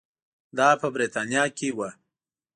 دا 0.57 0.69
په 0.81 0.87
برېټانیا 0.95 1.43
کې 1.57 1.69
وو. 1.77 1.89